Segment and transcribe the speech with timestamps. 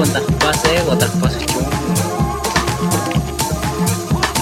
[0.00, 1.52] cuántas pases, cuántas pases que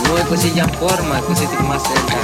[0.04, 2.16] No, pues si ya forma, pues si más cerca.